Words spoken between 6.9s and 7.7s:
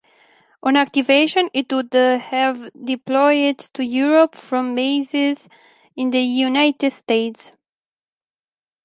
States.